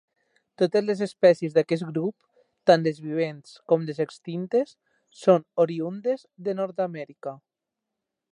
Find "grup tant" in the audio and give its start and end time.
1.89-2.87